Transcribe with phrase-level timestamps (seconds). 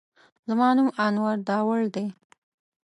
[0.47, 2.07] زما نوم انور داوړ دی.